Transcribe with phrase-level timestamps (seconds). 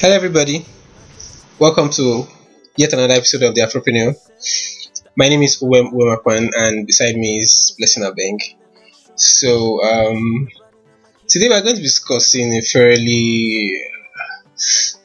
[0.00, 0.64] Hello, everybody.
[1.58, 2.26] Welcome to
[2.74, 4.16] yet another episode of the Afropreneur.
[5.14, 8.40] My name is Uwem Uwemakwan, and beside me is Blessing Abeng.
[9.14, 10.48] So, um,
[11.28, 13.78] today we're going to be discussing a fairly,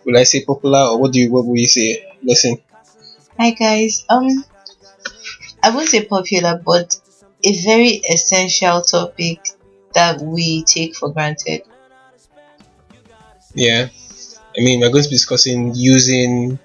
[0.05, 2.01] will I say popular, or what do you, what will you say?
[2.23, 2.61] Blessing.
[3.37, 4.05] Hi guys.
[4.07, 4.45] Um,
[5.61, 6.97] I won't say popular, but
[7.43, 9.45] a very essential topic
[9.93, 11.63] that we take for granted.
[13.53, 13.89] Yeah.
[14.57, 16.59] I mean, we're going to be discussing using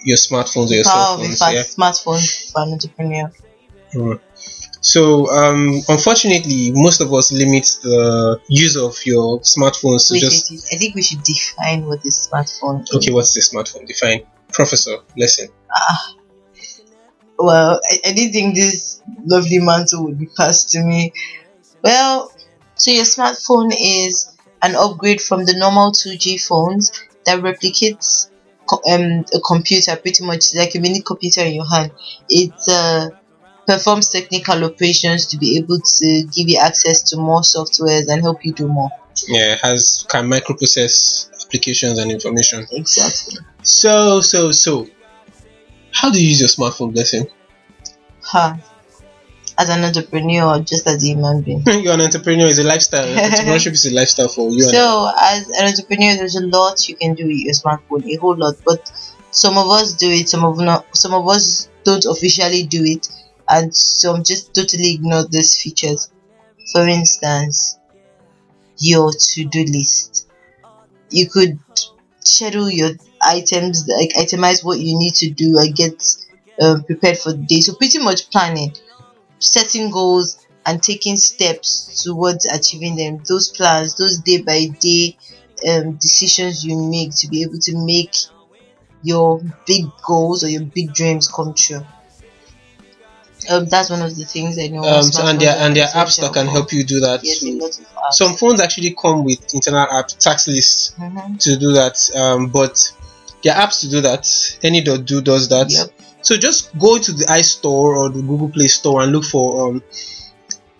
[0.00, 1.40] your smartphones or your cell phones.
[1.40, 1.62] Yeah.
[1.62, 3.32] smartphone for an entrepreneur.
[3.94, 4.20] Mm.
[4.80, 10.50] So, um, unfortunately, most of us limit the use of your smartphones to Wait, just.
[10.50, 10.60] wait.
[10.72, 12.82] I think we should define what is smartphone.
[12.82, 12.94] is.
[12.94, 13.86] Okay, what's the smartphone?
[13.86, 14.26] Define.
[14.52, 15.48] Professor, listen.
[15.74, 16.14] Ah.
[17.38, 21.12] Well, I, I didn't think this lovely mantle would be passed to me.
[21.82, 22.30] Well,
[22.74, 26.92] so your smartphone is an upgrade from the normal 2G phones
[27.26, 28.30] that replicates
[28.90, 31.92] um, a computer pretty much It's like a mini computer in your hand.
[32.28, 33.10] It uh,
[33.66, 38.44] performs technical operations to be able to give you access to more softwares and help
[38.44, 38.90] you do more.
[39.28, 42.66] Yeah, it has can microprocess applications and information.
[42.72, 43.38] Exactly.
[43.62, 44.86] So, so, so,
[45.92, 47.26] how do you use your smartphone, blessing?
[48.22, 48.56] Huh.
[49.56, 51.62] As an entrepreneur, just as a human being.
[51.66, 52.48] You're an entrepreneur.
[52.48, 53.06] It's a lifestyle.
[53.16, 54.62] Entrepreneurship is a lifestyle for you.
[54.62, 58.36] So, as an entrepreneur, there's a lot you can do with your smartphone, a whole
[58.36, 58.56] lot.
[58.64, 58.90] But
[59.30, 63.08] some of us do it, some of not, some of us don't officially do it,
[63.48, 66.10] and some just totally ignore these features.
[66.72, 67.78] For instance,
[68.78, 70.28] your to-do list.
[71.10, 71.58] You could
[72.20, 72.90] schedule your
[73.22, 76.02] items, like itemize what you need to do and get
[76.60, 77.60] um, prepared for the day.
[77.60, 78.74] So pretty much planning,
[79.44, 83.22] setting goals, and taking steps towards achieving them.
[83.28, 85.16] Those plans, those day by day
[85.68, 88.14] um, decisions you make to be able to make
[89.02, 91.84] your big goals or your big dreams come true.
[93.50, 94.82] Um, that's one of the things I know.
[94.84, 97.22] Um, so, and there and there are apps that can help you do that.
[97.22, 97.58] Yes, a too.
[97.58, 98.12] lot of apps.
[98.12, 101.38] Some phones actually come with internal app tax lists Mhm.
[101.40, 101.98] to do that.
[102.14, 102.90] Um, but
[103.44, 104.26] there are apps to do that.
[104.62, 105.70] Any.do does that.
[105.70, 105.90] Yep.
[106.22, 109.82] So just go to the iStore or the Google Play Store and look for um,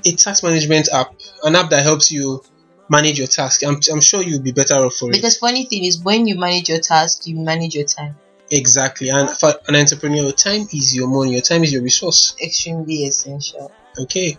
[0.07, 2.43] a tax management app, an app that helps you
[2.89, 3.63] manage your task.
[3.63, 5.13] I'm, I'm sure you'll be better off for it.
[5.13, 8.17] Because funny thing is, when you manage your task, you manage your time.
[8.51, 9.11] Exactly.
[9.11, 11.33] And for an entrepreneur, your time is your money.
[11.33, 12.35] Your time is your resource.
[12.43, 13.71] Extremely essential.
[13.99, 14.39] Okay.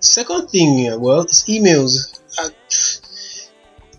[0.00, 2.20] Second thing, well, it's emails.
[2.38, 2.50] Uh,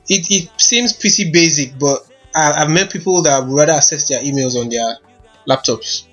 [0.08, 4.22] it, it seems pretty basic, but I, I've met people that would rather access their
[4.22, 4.98] emails on their
[5.48, 6.06] laptops.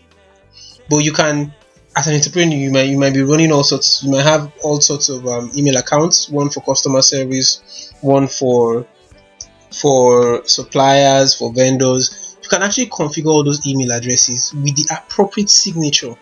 [0.88, 1.52] But you can,
[1.96, 4.02] as an entrepreneur, you might you might be running all sorts.
[4.04, 6.28] You might have all sorts of um, email accounts.
[6.28, 8.86] One for customer service, one for
[9.72, 12.36] for suppliers, for vendors.
[12.42, 16.14] You can actually configure all those email addresses with the appropriate signature.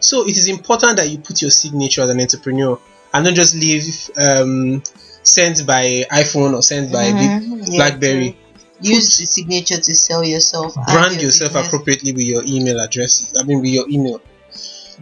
[0.00, 2.78] So it is important that you put your signature as an entrepreneur
[3.14, 4.82] and don't just leave um,
[5.22, 7.68] sent by iPhone or sent by Mhm.
[7.68, 8.36] Yeah, BlackBerry.
[8.80, 10.74] Use the signature to sell yourself.
[10.74, 11.66] Brand your yourself business.
[11.68, 13.32] appropriately with your email address.
[13.38, 14.20] I mean, with your email.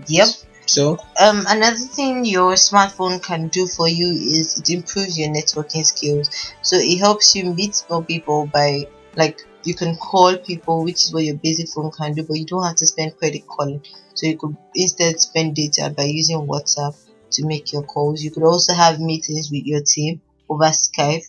[0.08, 0.28] Yep.
[0.66, 5.84] So Um, another thing your smartphone can do for you is it improves your networking
[5.86, 6.28] skills.
[6.62, 11.12] So it helps you meet more people by like you can call people, which is
[11.12, 13.82] what your basic phone can do, but you don't have to spend credit calling.
[14.14, 16.96] So you could instead spend data by using WhatsApp
[17.32, 18.22] to make your calls.
[18.22, 21.24] You could also have meetings with your team over Skype.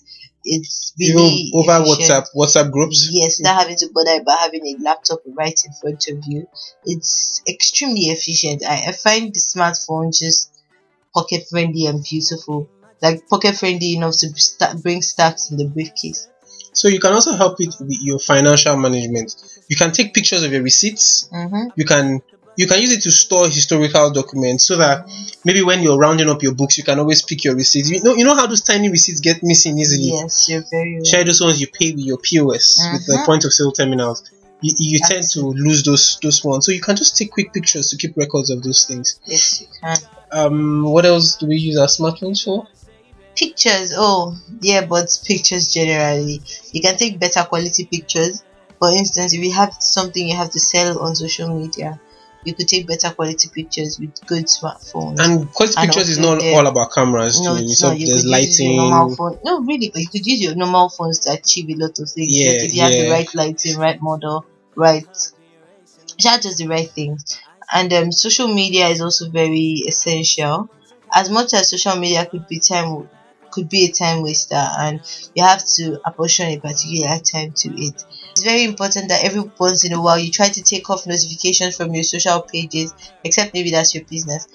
[0.52, 2.10] It's really even over efficient.
[2.10, 3.10] WhatsApp, WhatsApp groups.
[3.12, 6.48] Yes, without having to bother about having a laptop right in front of you.
[6.86, 8.64] It's extremely efficient.
[8.66, 10.52] I, I find the smartphone just
[11.14, 12.70] pocket friendly and beautiful.
[13.02, 16.28] Like pocket friendly enough to start, bring stacks in the briefcase.
[16.74, 19.36] So you can also help it with your financial management.
[19.68, 21.30] You can take pictures of your receipts.
[21.32, 21.70] Mm-hmm.
[21.76, 22.22] You can
[22.60, 25.08] you can use it to store historical documents so that
[25.46, 27.90] maybe when you're rounding up your books, you can always pick your receipts.
[27.90, 30.10] You know you know how those tiny receipts get missing easily.
[30.12, 31.08] Yes, you're very right.
[31.08, 33.26] Share those ones you pay with your POS with the Mhm.
[33.26, 34.24] point of sale terminals.
[34.62, 37.90] You, you tend to lose those those ones, so you can just take quick pictures
[37.92, 39.18] to keep records of those things.
[39.26, 39.98] Yes, you can.
[40.32, 42.68] Um, what else do we use our smartphones for?
[43.38, 43.94] Pictures.
[43.96, 46.42] Oh, yeah, but pictures generally.
[46.74, 48.44] You can take better quality pictures.
[48.80, 52.02] For instance, if you have something you have to sell on social media,
[52.44, 55.20] you could take better quality pictures with good smartphones.
[55.20, 57.42] And quality And pictures is not the- all about cameras.
[57.42, 57.64] No, too.
[57.64, 58.00] it's So not.
[58.00, 58.78] You there's could use your lighting.
[58.78, 59.40] normal phone.
[59.44, 62.38] No, really, but you could use your normal phones to achieve a lot of things.
[62.38, 65.08] Yeah, Just if you have the right lighting, right model, right,
[66.20, 67.24] just does the right things.
[67.72, 70.70] And um, social media is also very essential.
[71.14, 73.10] As much as social media could be time
[73.52, 75.02] could be a time waster and
[75.36, 78.04] you have to apportion a particular time to it.
[78.32, 81.76] It's very important that every once in a while you try to take off notifications
[81.76, 82.94] from your social pages,
[83.24, 84.48] except maybe that's your business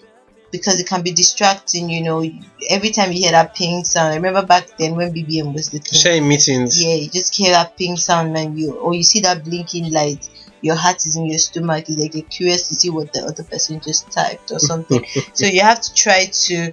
[0.54, 1.90] because it can be distracting.
[1.90, 2.24] You know,
[2.70, 4.12] every time you hear that ping sound.
[4.12, 6.00] I remember back then when BBM was the thing.
[6.00, 6.82] Sharing meetings.
[6.82, 10.28] Yeah, you just hear that ping sound and you or you see that blinking light.
[10.60, 11.86] Your heart is in your stomach.
[11.88, 15.04] Like you're curious to see what the other person just typed or something.
[15.34, 16.72] so you have to try to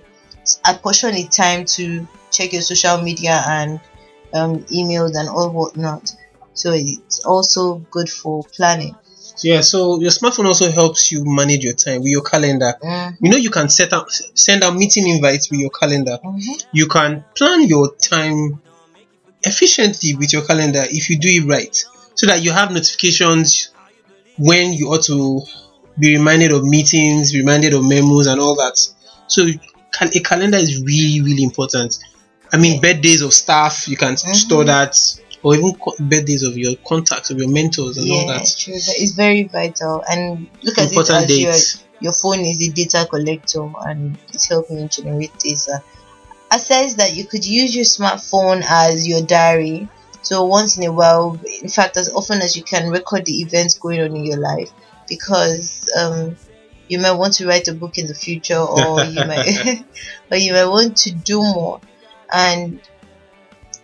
[0.66, 3.80] apportion the time to check your social media and
[4.34, 6.16] um, emails and all whatnot.
[6.54, 8.96] So it's also good for planning.
[9.44, 12.74] Yeah, so your smartphone also helps you manage your time with your calendar.
[12.84, 13.26] Mm-hmm.
[13.26, 16.20] You know, you can set up, send out meeting invites with your calendar.
[16.24, 16.64] Mhm.
[16.74, 18.62] You can plan your time
[19.44, 21.76] efficiently with your calendar if you do it right,
[22.14, 23.72] so that you have notifications
[24.38, 25.42] when you ought to
[26.00, 28.78] be reminded of meetings, reminded of memos, and all that.
[29.28, 29.48] So,
[29.92, 31.98] cal- a calendar is really, really important.
[32.54, 34.98] I mean, birthdays of staff, you can store that,
[35.42, 38.56] or even co- birthdays of your contacts, of your mentors, and all Yeah, that.
[38.58, 38.74] true.
[38.76, 40.04] It's very vital.
[40.10, 41.84] And look at Important it as your, dates.
[42.02, 45.82] your phone is a data collector and it's helping you generate data.
[46.52, 49.88] I says that, you could use your smartphone as your diary.
[50.22, 53.76] So once in a while, in fact, as often as you can, record the events
[53.80, 54.72] going on in your life
[55.08, 56.36] because um,
[56.92, 59.48] you might want to write a book in the future, or you might,
[60.32, 61.80] or you might want to do more,
[62.32, 62.82] and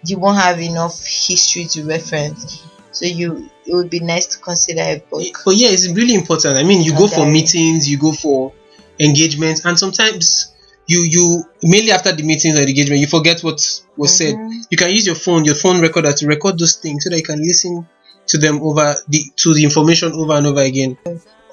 [0.05, 2.63] you won't have enough history to reference.
[2.91, 5.23] So you, it would be nice to consider a book.
[5.45, 6.57] But yeah, it's really important.
[6.57, 8.53] I mean, you go for meetings, you go for
[8.99, 10.53] engagements, and sometimes
[10.87, 13.61] you you mainly after the meetings or the engagement, you forget what
[13.95, 14.35] was said.
[14.35, 14.65] Mhm.
[14.69, 17.23] You can use your phone, your phone recorder to record those things so that you
[17.23, 17.87] can listen
[18.27, 20.97] to them over the to the information over and over again.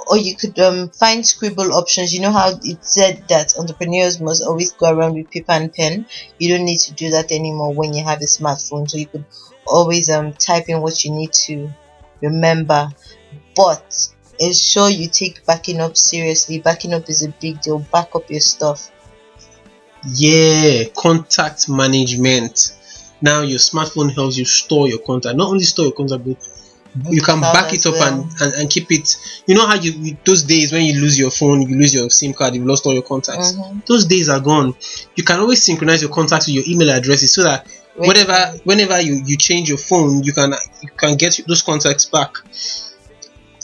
[0.06, 2.14] Or you could um, find scribble options.
[2.14, 6.06] You know how it said that entrepreneurs must always go around with paper and pen.
[6.38, 8.88] You don't need to do that anymore when you have a smartphone.
[8.88, 9.24] So you could
[9.66, 11.70] always um, type in what you need to
[12.20, 12.88] remember,
[13.56, 14.08] but
[14.38, 16.60] ensure you take backing up seriously.
[16.60, 17.78] Backing up is a big deal.
[17.78, 18.90] Back up your stuff.
[20.06, 22.76] Yeah, contact management.
[23.22, 25.36] Now your smartphone helps you store your contact.
[25.36, 26.36] Not only store your contact, but
[27.10, 28.20] you can back it up well.
[28.22, 29.16] and, and, and keep it.
[29.46, 32.08] You know how you, you those days when you lose your phone, you lose your
[32.10, 33.52] SIM card, you've lost all your contacts.
[33.52, 33.84] Mhm.
[33.86, 34.74] Those days are gone.
[35.16, 39.00] You can always synchronize your contacts with your email addresses so that When- whatever whenever
[39.00, 40.52] you, you change your phone, you can
[40.82, 42.36] you can get those contacts back.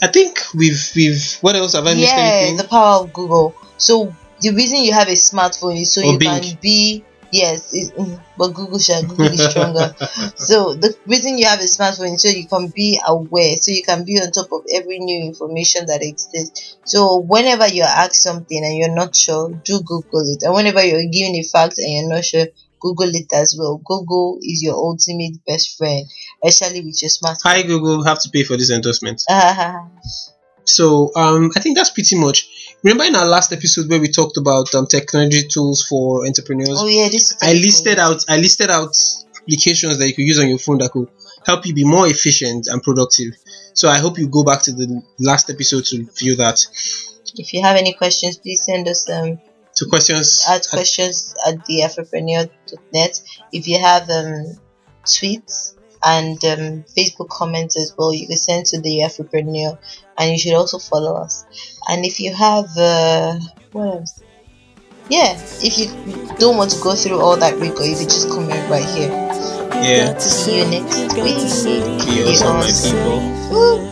[0.01, 2.57] I think we've we've what else have I missed yeah, anything?
[2.57, 3.53] the power of Google.
[3.77, 6.41] So the reason you have a smartphone is so Or you Bing.
[6.41, 9.95] can be yes, it, mm, but Google shall Google is stronger.
[10.35, 13.83] so the reason you have a smartphone is so you can be aware, so you
[13.83, 16.77] can be on top of every new information that exists.
[16.85, 20.43] So whenever you're asked something and you're not sure, do Google it.
[20.43, 22.47] And whenever you're given a fact and you're not sure,
[22.79, 23.81] Google it as well.
[23.85, 26.05] Google is your ultimate best friend,
[26.43, 27.43] especially with your smartphone.
[27.43, 29.21] Hi Google, have to pay for this endorsement.
[30.65, 32.77] So um, I think that's pretty much.
[32.83, 36.77] Remember in our last episode where we talked about um, technology tools for entrepreneurs?
[36.79, 38.95] oh yeah, this is I listed out I listed out
[39.41, 41.09] applications that you could use on your phone that could
[41.45, 43.33] help you be more efficient and productive.
[43.73, 46.65] So I hope you go back to the last episode to view that.
[47.35, 49.39] If you have any questions, please send us um
[49.75, 53.21] To questions at questions at the Afropreneur.net.
[53.53, 54.57] If you have um
[55.05, 59.77] tweets and um, Facebook comments as well, you can send to the Afropreneur,
[60.17, 61.45] and you should also follow us.
[61.87, 63.39] And if you have uh,
[63.71, 64.23] what else?
[65.09, 65.87] Yeah, if you
[66.37, 69.09] don't want to go through all that rigor, you can just comment right here.
[69.83, 70.13] yeah.
[70.13, 71.35] To see you next week.
[72.05, 73.19] Be awesome, my people.
[73.51, 73.90] Woo.